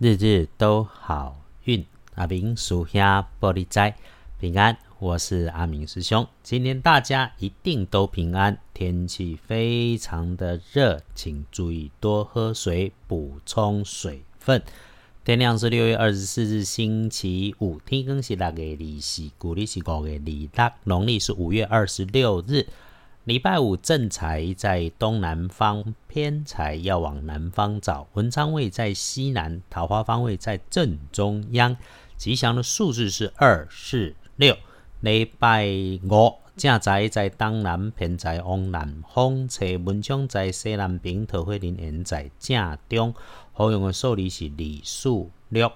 [0.00, 1.84] 日日都好运。
[2.14, 3.96] 阿明属下玻璃斋
[4.38, 6.24] 平安，我是阿明师兄。
[6.40, 8.56] 今天大家一定都平安。
[8.72, 14.62] 天气非常的热，请注意多喝水，补充水分。
[15.24, 22.68] 天亮是六月二十四日星期五，天更是六月二四，古历是五月二六，农历是五月二十六日。
[23.28, 28.08] 礼拜五正财在东南方，偏财要往南方找。
[28.14, 31.76] 文昌位在西南，桃花方位在正中央。
[32.16, 34.56] 吉祥的数字是二、四、六。
[35.00, 35.66] 礼拜
[36.04, 39.66] 五正财在东南，偏财往南方找。
[39.84, 43.14] 文昌在西南边，桃花林缘在正中。
[43.52, 45.10] 好用的数字是二、四、
[45.50, 45.70] 六。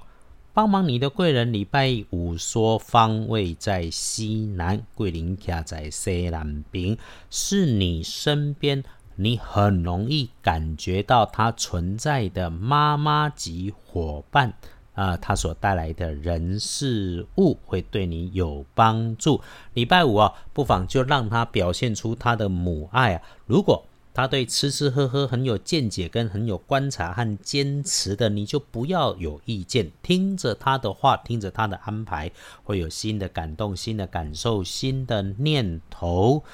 [0.55, 6.99] 帮忙你的贵人，礼拜五说方位在西南，桂林卡在西南边，
[7.31, 8.85] 是你身边，
[9.17, 14.53] 你很容易感觉到它存在的妈妈级伙伴
[14.93, 19.41] 啊，他所带来的人事物会对你有帮助。
[19.73, 23.87] 礼拜五啊，不妨就让他表现出他的母爱啊，如果。
[24.15, 32.31] 他对吃吃喝喝很有见解，跟很有观察和坚持的，你就不要有意见，听着他的话，听着他的安排，
[32.63, 36.45] 会有新的感动、新的感受、新的念头。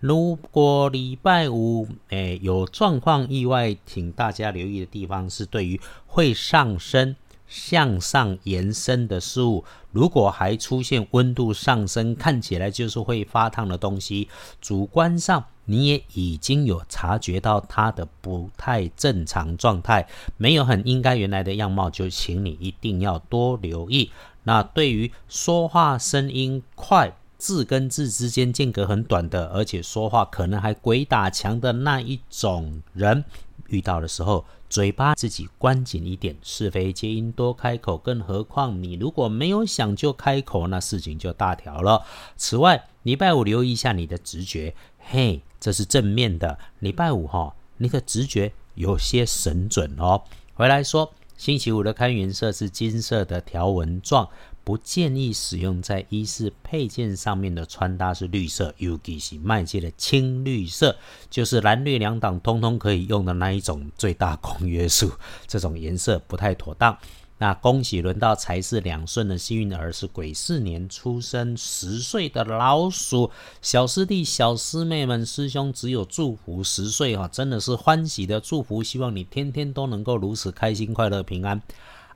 [0.00, 7.16] 如果礼拜五，诶有状况意外，请大家留意的地方是对于会上升。
[7.48, 14.28] 向上延伸的事物，如果还出现温度上升，看起来就是会发烫的东西，
[14.60, 24.10] 主观上你也已经有察觉到它的不太正常状态，没有很应该原来的样貌，就请你一定要多留意。
[24.44, 33.24] 那对于说话声音快、字跟字之间间隔很短的，而且说话可能还鬼打墙的那一种人，
[33.68, 34.44] 遇到的时候。
[34.70, 37.96] 嘴巴自己关紧一点，是非皆因多开口。
[37.96, 42.04] 更何况你如果没有想就开口，那事情就大条了。
[42.36, 46.58] 此外，礼拜五留意一下你的直觉，嘿，这是正面的。
[46.80, 50.22] 礼拜五哈，你的直觉有些神准哦。
[50.52, 54.28] 回来说，星期五的开运色是金色的条纹状。
[54.68, 60.94] 不建议使用在衣饰配件上面的穿搭是绿色，尤其是卖界的青绿色，
[61.30, 65.10] 就是蓝绿两档通通可以用的那一种最大公约数，
[65.46, 66.94] 这种颜色不太妥当。
[67.38, 73.30] 那恭喜轮到财是两顺的幸运儿是癸巳年出生十岁的老鼠，
[73.62, 81.62] 小师弟小师妹们师兄只有祝福十岁哈，真的是欢喜的祝福，希望你天天都能够如此开心快乐平安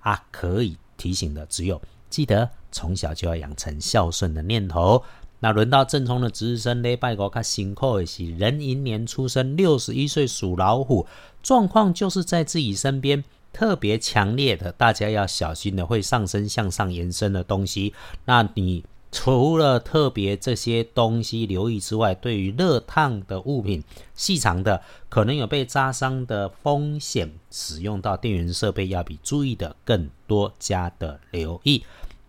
[0.01, 0.23] 啊！
[0.31, 1.81] 可以提醒的只有。
[2.13, 5.03] 记得从小就要养成孝顺的念头。
[5.41, 11.07] 那轮到正冲的值日生礼拜五，他辛苦的是壬寅年出生，六十一岁属老虎，
[11.43, 17.93] 状况就是在自己身边特别强烈的，大家要小心的会上升向上延伸的东西。
[18.27, 23.85] 那你除了特别这些东西留意之外，对于热烫的物品、
[24.15, 31.85] 细长的可能有被扎伤的风险，使用到电源设备要比注意的更多加的留意。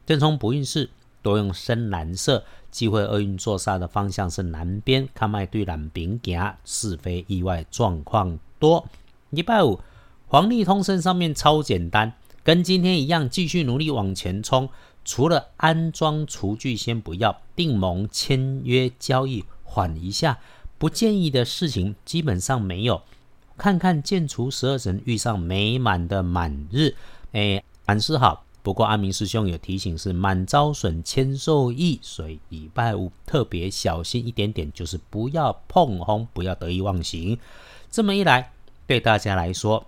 [0.06, 0.90] 正冲不运势
[1.22, 8.86] 多用深蓝色，忌讳厄运坐煞的方向是南边，看卖对南边行，是非意外状况多。
[9.30, 9.80] 礼拜五
[10.28, 12.12] 黄历通身上面超简单，
[12.44, 14.68] 跟今天一样，继续努力往前冲。
[15.06, 20.40] 除了安装厨具先不要，订盟签约交易缓一下，
[20.78, 23.02] 不建议的事情基本上没有。
[23.58, 26.96] 看看建厨十二神遇上美满的满日，
[27.34, 28.44] 哎，凡事好。
[28.64, 37.38] 不过阿明师兄有提醒，是满招损，谦受益，所以礼拜五特别小心一点点，就是不要碰红，不要得意忘形。
[37.92, 38.54] 这么一来，
[38.88, 39.86] 对大家来说，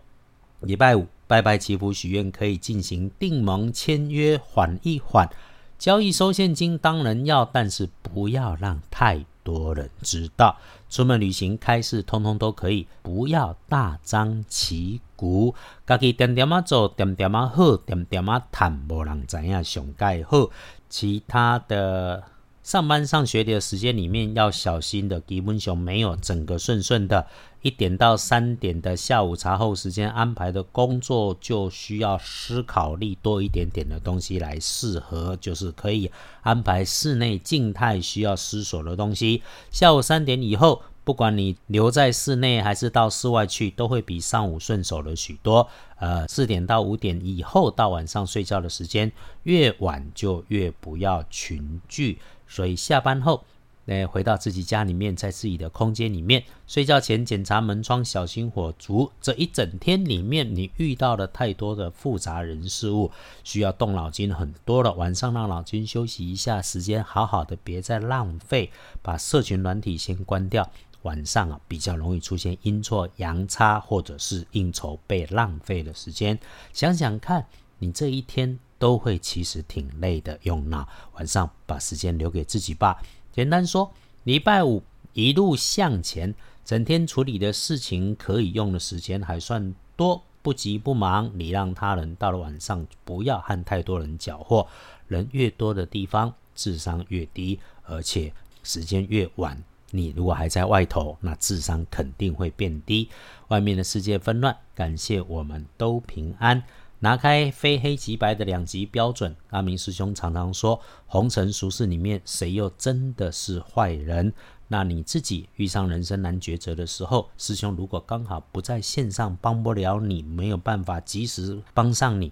[0.60, 5.30] 礼拜五拜拜祈福许愿可以进行订盟签约，缓一缓。
[5.78, 10.58] 交易收现金当然要，但是不要让太多人知道。
[10.90, 15.54] 出门旅行、开市，通通都可以，不要大张旗鼓。
[15.86, 20.50] 家己点点啊做，点点啊好，点点啊谈，无人知影上盖好。
[20.88, 22.24] 其他的
[22.66, 27.28] 上班上学的时间里面要小心的，基本雄没有整个顺顺的。
[27.62, 36.10] 一点到三点的下午茶后时间安排的工作，就需要思考力多一点点的东西来适合，就是可以
[36.42, 39.44] 安排室内静态需要思索的东西。
[39.70, 45.70] 下午三点以后，不管你留在室内还是到室外去，都会比上午顺手了许多。
[45.98, 49.10] 呃，四点到五点以后到晚上睡觉的时间，
[49.44, 52.20] 越晚就越不要群聚。
[52.48, 53.46] 所以下班后。
[53.88, 59.12] 那回到自己家里面，在自己的空间里面，睡觉前检查门窗，小心火烛。
[59.22, 63.12] 这一整天里面，你遇到了太多的复杂人事物，
[63.44, 64.92] 需要动脑筋很多了。
[64.94, 68.72] 晚上让脑筋休息一下，时间好好的，别再浪费，
[69.04, 70.68] 把社群软体先关掉。
[71.06, 76.38] 晚上啊，比较容易出现阴错阳差，或者是应酬被浪费的时间。
[76.74, 77.46] 想想看，
[77.78, 80.88] 你这一天都会其实挺累的，用脑。
[81.14, 83.02] 晚上把时间留给自己吧。
[83.32, 83.92] 简单说，
[84.24, 84.82] 礼拜五
[85.14, 86.34] 一路向前，
[86.66, 92.16] 整天处理的事情可以用的时间还算多，不急不忙，你让他人。
[92.16, 94.66] 到了晚上，不要和太多人搅和，
[95.08, 99.64] 人越多的地方，智商越低，而且时间越晚。
[99.96, 103.10] 你如果还在外头，那智商肯定会变低。
[103.48, 106.62] 外面的世界纷乱，感谢我们都平安。
[107.00, 114.34] 拿开非黑即白的两极标准，阿明师兄常常说，红尘俗世里面，谁又真的是坏人？
[114.68, 122.32] 那你自己遇上人生难抉择的时候，师兄如果刚好不在线上，帮不了你，没有办法及时帮上你，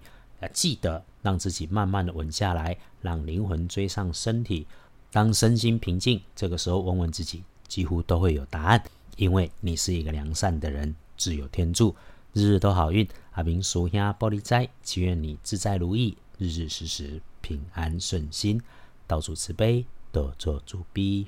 [0.51, 4.65] 记得让自己慢慢的稳下来，让灵魂追上身体。
[5.11, 7.43] 当身心平静，这个时候问问自己。
[7.67, 8.83] 几乎都会有答案，
[9.17, 11.95] 因为你是一个良善的人，自有天助，
[12.33, 13.07] 日日都好运。
[13.31, 18.61] 阿明属下玻璃斋，祈愿你自在如意，日日时时平安顺心，
[19.07, 21.27] 到处慈悲，多做主逼。